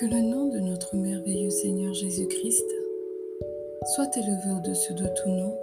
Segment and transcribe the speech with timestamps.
[0.00, 2.64] Que le nom de notre merveilleux Seigneur Jésus-Christ
[3.94, 5.54] soit élevé au-dessus de tout nom.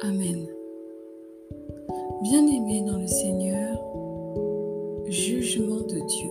[0.00, 0.44] Amen.
[2.22, 3.78] Bien-aimés dans le Seigneur,
[5.06, 6.30] jugement de Dieu.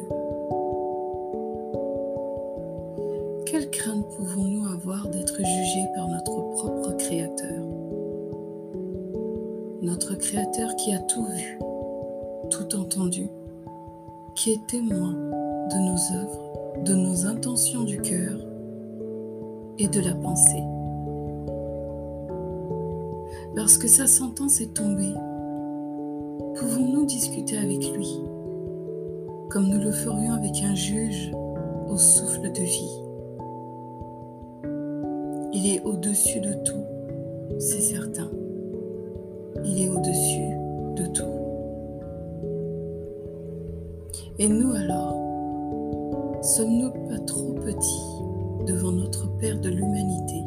[3.46, 7.64] Quelle crainte pouvons-nous avoir d'être jugés par notre propre Créateur?
[9.82, 11.58] Notre Créateur qui a tout vu,
[12.50, 13.30] tout entendu,
[14.36, 16.54] qui est témoin de nos œuvres,
[16.86, 18.36] de nos intentions du cœur
[19.78, 20.64] et de la pensée.
[23.56, 25.14] Lorsque sa sentence est tombée,
[26.56, 28.20] pouvons-nous discuter avec lui
[29.50, 31.32] comme nous le ferions avec un juge
[31.88, 33.00] au souffle de vie?
[35.54, 36.84] Il est au-dessus de tout,
[37.60, 38.32] c'est certain.
[39.64, 40.58] Il est au-dessus
[40.96, 41.24] de tout.
[44.40, 45.23] Et nous alors,
[46.44, 50.44] sommes-nous pas trop petits devant notre Père de l'humanité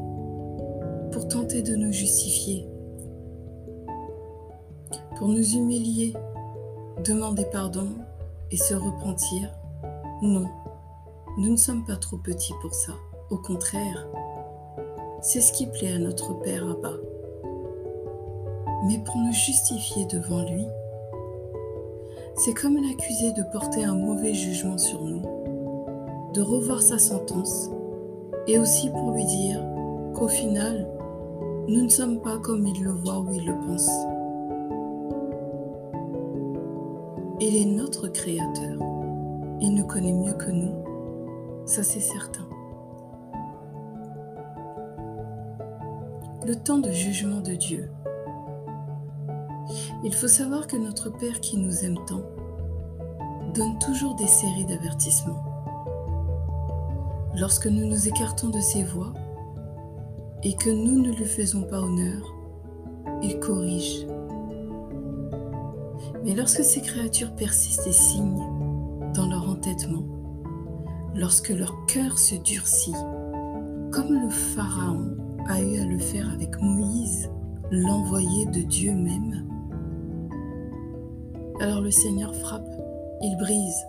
[1.11, 2.69] pour tenter de nous justifier,
[5.17, 6.13] pour nous humilier,
[7.03, 7.89] demander pardon
[8.51, 9.51] et se repentir?
[10.21, 10.47] Non,
[11.39, 12.93] nous ne sommes pas trop petits pour ça.
[13.31, 14.07] Au contraire,
[15.23, 16.93] c'est ce qui plaît à notre Père Abba.
[18.87, 20.67] Mais pour nous justifier devant lui,
[22.37, 25.23] c'est comme l'accuser de porter un mauvais jugement sur nous,
[26.37, 27.71] de revoir sa sentence,
[28.47, 29.65] et aussi pour lui dire
[30.15, 30.87] qu'au final,
[31.67, 33.89] nous ne sommes pas comme il le voit ou il le pense.
[37.41, 38.79] Il est notre Créateur.
[39.61, 40.75] Il nous connaît mieux que nous.
[41.65, 42.47] Ça, c'est certain.
[46.47, 47.91] Le temps de jugement de Dieu
[50.05, 52.23] il faut savoir que notre Père qui nous aime tant
[53.55, 55.56] donne toujours des séries d'avertissements.
[57.39, 59.13] Lorsque nous nous écartons de ses voies
[60.43, 62.35] et que nous ne lui faisons pas honneur,
[63.23, 64.07] il corrige.
[66.25, 70.05] Mais lorsque ces créatures persistent et signent dans leur entêtement,
[71.15, 72.97] lorsque leur cœur se durcit,
[73.93, 75.17] comme le Pharaon
[75.47, 77.31] a eu à le faire avec Moïse,
[77.71, 79.47] l'envoyé de Dieu même,
[81.61, 82.69] alors le Seigneur frappe,
[83.21, 83.85] il brise.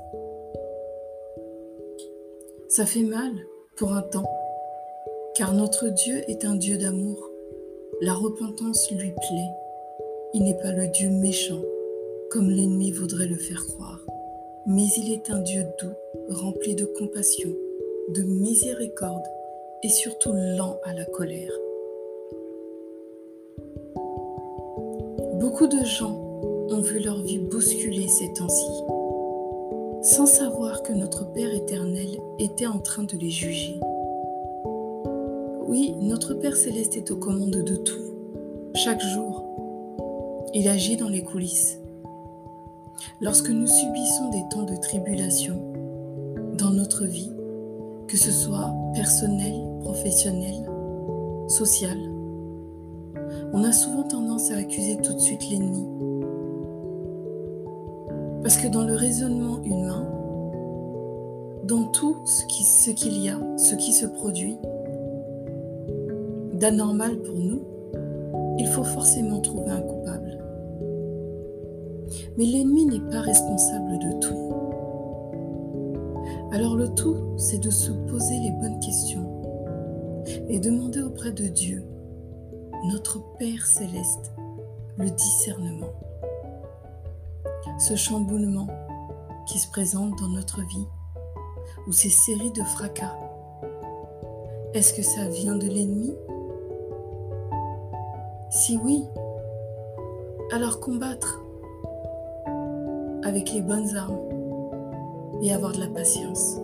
[2.69, 3.31] Ça fait mal
[3.77, 4.29] pour un temps,
[5.35, 7.31] car notre Dieu est un Dieu d'amour.
[8.01, 9.51] La repentance lui plaît.
[10.33, 11.61] Il n'est pas le Dieu méchant,
[12.29, 14.05] comme l'ennemi voudrait le faire croire,
[14.65, 15.95] mais il est un Dieu doux,
[16.29, 17.49] rempli de compassion,
[18.09, 19.25] de miséricorde
[19.83, 21.53] et surtout lent à la colère.
[25.39, 26.19] Beaucoup de gens
[26.69, 28.67] ont vu leur vie bousculer ces temps-ci,
[30.07, 32.07] sans savoir que notre Père éternel
[32.39, 33.77] était en train de les juger.
[35.67, 38.13] Oui, notre Père céleste est aux commandes de tout,
[38.73, 39.43] chaque jour.
[40.53, 41.79] Il agit dans les coulisses.
[43.19, 45.61] Lorsque nous subissons des temps de tribulation
[46.57, 47.33] dans notre vie,
[48.07, 50.69] que ce soit personnel, professionnel,
[51.49, 51.97] social,
[53.51, 55.85] on a souvent tendance à accuser tout de suite l'ennemi
[58.41, 60.07] parce que dans le raisonnement humain,
[61.63, 64.57] dans tout ce qu'il y a, ce qui se produit,
[66.53, 67.61] d'anormal pour nous,
[68.57, 70.37] il faut forcément trouver un coupable.
[72.37, 74.53] Mais l'ennemi n'est pas responsable de tout.
[76.51, 79.27] Alors le tout, c'est de se poser les bonnes questions
[80.49, 81.83] et demander auprès de Dieu,
[82.91, 84.31] notre Père céleste,
[84.97, 85.91] le discernement
[87.77, 88.67] ce chamboulement
[89.45, 90.87] qui se présente dans notre vie,
[91.87, 93.15] ou ces séries de fracas.
[94.73, 96.13] Est-ce que ça vient de l'ennemi?
[98.49, 99.03] Si oui,
[100.51, 101.43] alors combattre
[103.23, 104.19] avec les bonnes armes
[105.41, 106.57] et avoir de la patience.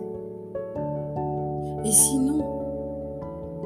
[1.84, 2.44] Et sinon,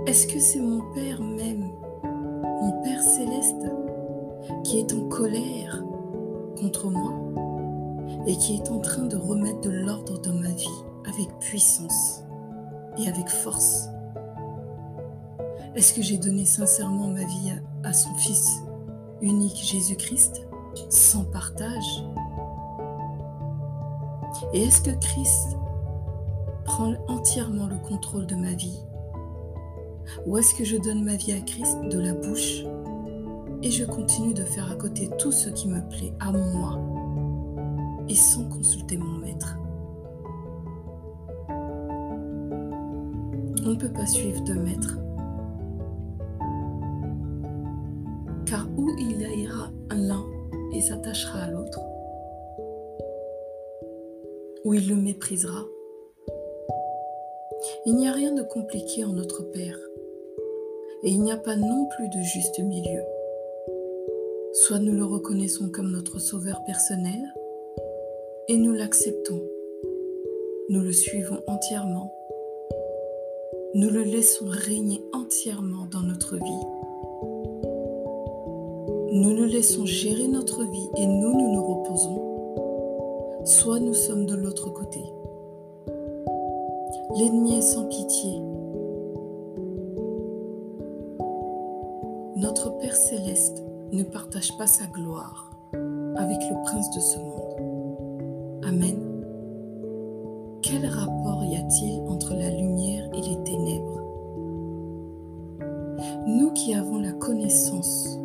[0.06, 1.70] est-ce que c'est mon Père même,
[2.02, 3.66] mon Père céleste,
[4.64, 5.84] qui est en colère
[6.60, 7.12] contre moi
[8.26, 10.66] et qui est en train de remettre de l'ordre dans ma vie
[11.06, 12.22] avec puissance
[12.98, 13.88] et avec force.
[15.74, 17.52] Est-ce que j'ai donné sincèrement ma vie
[17.84, 18.58] à, son Fils
[19.22, 20.46] unique Jésus-Christ
[20.88, 22.04] sans partage?
[24.52, 25.56] Et est-ce que Christ
[26.64, 28.80] prend entièrement le contrôle de ma vie?
[30.26, 32.64] Ou est-ce que je donne ma vie à Christ de la bouche
[33.62, 36.78] et je continue de faire à côté tout ce qui me plaît à moi
[38.08, 39.56] et sans consulter mon maître.
[43.64, 44.98] On ne peut pas suivre deux maîtres.
[48.46, 50.24] Car où il ira l'un
[50.72, 51.80] et s'attachera à l'autre,
[54.64, 55.64] ou il le méprisera.
[57.84, 59.78] Il n'y a rien de compliqué en notre Père,
[61.02, 63.02] et il n'y a pas non plus de juste milieu.
[64.68, 67.32] Soit nous le reconnaissons comme notre Sauveur personnel,
[68.48, 69.40] et nous l'acceptons.
[70.68, 72.12] Nous le suivons entièrement.
[73.72, 76.66] Nous le laissons régner entièrement dans notre vie.
[79.10, 83.46] Nous le laissons gérer notre vie et nous, nous reposons.
[83.46, 85.00] Soit nous sommes de l'autre côté.
[87.16, 88.38] L'ennemi est sans pitié.
[92.36, 93.62] Notre Père céleste
[93.92, 95.50] ne partage pas sa gloire
[96.16, 98.64] avec le prince de ce monde.
[98.64, 98.96] Amen.
[100.62, 104.02] Quel rapport y a-t-il entre la lumière et les ténèbres?
[106.26, 108.18] Nous qui avons la connaissance,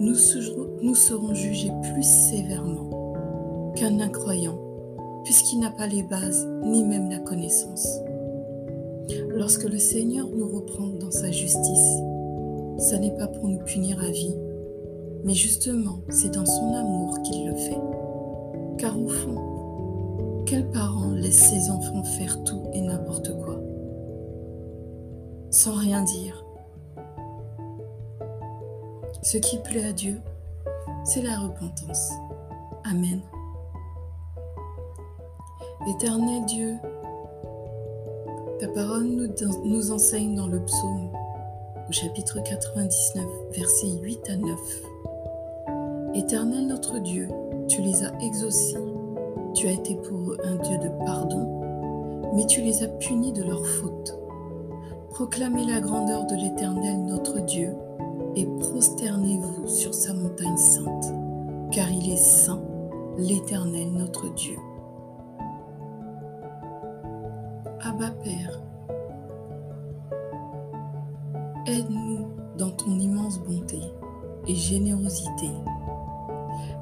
[0.00, 3.12] nous serons, jugés plus sévèrement
[3.74, 4.58] qu'un incroyant,
[5.24, 7.86] puisqu'il n'a pas les bases ni même la connaissance.
[9.30, 11.98] Lorsque le Seigneur nous reprend dans sa justice,
[12.78, 14.34] ce n'est pas pour nous punir à vie,
[15.24, 17.80] mais justement c'est dans son amour qu'il le fait.
[18.78, 23.60] Car au fond, quel parent laisse ses enfants faire tout et n'importe quoi?
[25.50, 26.44] Sans rien dire,
[29.22, 30.20] ce qui plaît à Dieu,
[31.04, 32.10] c'est la repentance.
[32.84, 33.20] Amen.
[35.88, 36.74] Éternel Dieu,
[38.58, 39.06] ta parole
[39.64, 41.10] nous, enseigne dans le psaume
[41.88, 44.58] au chapitre 99, versets 8 à 9.
[46.14, 47.28] Éternel notre Dieu,
[47.66, 48.78] tu les as exaucés.
[49.52, 53.42] Tu as été pour eux un Dieu de pardon, mais tu les as punis de
[53.42, 54.16] leurs fautes.
[55.10, 57.74] Proclamez la grandeur de l'Éternel notre Dieu
[58.36, 61.12] et prosternez-vous sur sa montagne sainte,
[61.72, 62.62] car il est saint,
[63.18, 64.56] l'Éternel notre Dieu.
[67.80, 68.60] Abba Père,
[71.66, 73.80] aide-nous dans ton immense bonté
[74.46, 75.50] et générosité.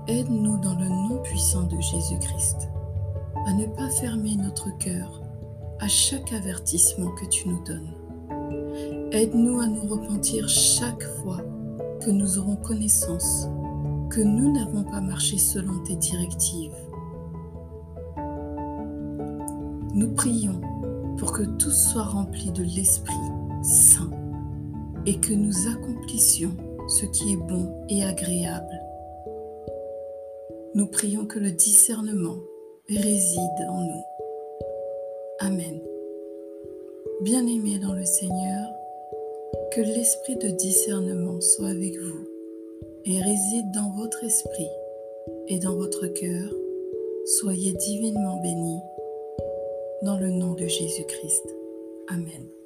[0.08, 2.68] Aide-nous dans le nom puissant de Jésus-Christ
[3.46, 5.22] à ne pas fermer notre cœur
[5.80, 7.94] à chaque avertissement que tu nous donnes
[9.12, 11.40] Aide-nous à nous repentir chaque fois
[12.00, 13.46] que nous aurons connaissance
[14.08, 16.74] que nous n'avons pas marché selon tes directives.
[19.94, 20.60] Nous prions
[21.18, 23.14] pour que tout soit rempli de l'Esprit
[23.62, 24.10] Saint
[25.04, 26.56] et que nous accomplissions
[26.88, 28.80] ce qui est bon et agréable.
[30.74, 32.38] Nous prions que le discernement
[32.88, 34.04] réside en nous.
[35.40, 35.80] Amen.
[37.20, 38.68] Bien-aimés dans le Seigneur,
[39.72, 42.26] que l'esprit de discernement soit avec vous
[43.04, 44.70] et réside dans votre esprit
[45.48, 46.54] et dans votre cœur.
[47.26, 48.80] Soyez divinement bénis
[50.02, 51.54] dans le nom de Jésus-Christ.
[52.08, 52.61] Amen.